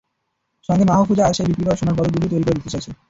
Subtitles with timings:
[0.69, 2.91] সঙ্গে মাহফুজার সেই বিক্রি করা সোনার পদক দুটিও তৈরি করে দিতে চাইছে।